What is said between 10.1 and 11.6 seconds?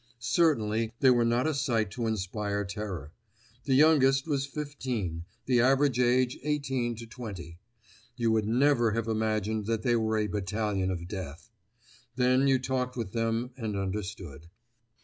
a Battalion of Death.